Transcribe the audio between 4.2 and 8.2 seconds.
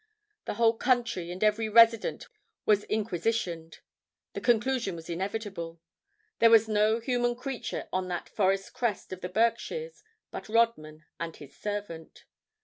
The conclusion was inevitable. There was no human creature on